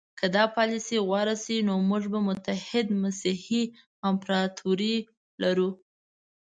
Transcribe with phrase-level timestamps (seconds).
[0.19, 3.63] که دا پالیسي غوره شي نو موږ به متحده مسیحي
[4.09, 4.95] امپراطوري
[5.41, 5.69] لرو.